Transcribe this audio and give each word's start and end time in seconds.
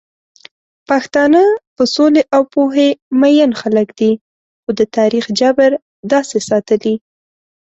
پښتانه 0.87 1.41
په 1.75 1.83
سولې 1.95 2.21
او 2.35 2.41
پوهې 2.53 2.89
مئين 3.21 3.51
خلک 3.61 3.87
دي، 3.99 4.11
خو 4.61 4.69
د 4.79 4.81
تاريخ 4.97 5.25
جبر 5.39 5.71
داسې 6.11 6.37
ساتلي 6.49 6.95